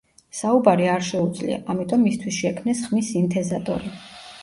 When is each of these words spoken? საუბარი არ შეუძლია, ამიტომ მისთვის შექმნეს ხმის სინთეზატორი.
საუბარი 0.37 0.87
არ 0.93 1.05
შეუძლია, 1.09 1.59
ამიტომ 1.75 2.03
მისთვის 2.09 2.41
შექმნეს 2.47 2.85
ხმის 2.89 3.15
სინთეზატორი. 3.17 3.99